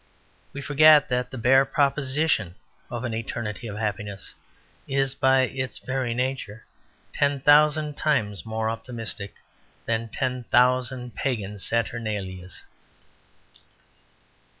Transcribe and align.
We 0.51 0.63
forget 0.63 1.09
that 1.09 1.29
the 1.29 1.37
bare 1.37 1.63
proposition 1.63 2.55
of 2.89 3.03
an 3.03 3.13
eternity 3.13 3.67
of 3.67 3.77
happiness 3.77 4.33
is 4.87 5.13
by 5.13 5.41
its 5.41 5.77
very 5.77 6.15
nature 6.15 6.65
ten 7.13 7.39
thousand 7.39 7.95
times 7.97 8.43
more 8.43 8.67
optimistic 8.67 9.35
than 9.85 10.09
ten 10.09 10.43
thousand 10.45 11.13
pagan 11.13 11.59
saturnalias. 11.59 12.63